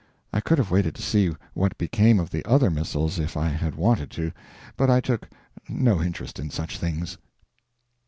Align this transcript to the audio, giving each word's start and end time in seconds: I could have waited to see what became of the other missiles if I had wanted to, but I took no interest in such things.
I 0.33 0.39
could 0.41 0.57
have 0.57 0.71
waited 0.71 0.95
to 0.95 1.01
see 1.03 1.31
what 1.53 1.77
became 1.77 2.19
of 2.19 2.31
the 2.31 2.43
other 2.45 2.71
missiles 2.71 3.19
if 3.19 3.37
I 3.37 3.49
had 3.49 3.75
wanted 3.75 4.09
to, 4.17 4.31
but 4.75 4.89
I 4.89 4.99
took 4.99 5.29
no 5.69 6.01
interest 6.01 6.39
in 6.39 6.49
such 6.49 6.79
things. 6.79 7.19